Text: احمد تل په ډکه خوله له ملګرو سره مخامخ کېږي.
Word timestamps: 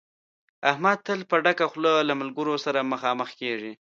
احمد 0.71 0.97
تل 1.07 1.19
په 1.29 1.35
ډکه 1.45 1.65
خوله 1.71 1.93
له 2.09 2.13
ملګرو 2.21 2.55
سره 2.65 2.87
مخامخ 2.93 3.29
کېږي. 3.41 3.71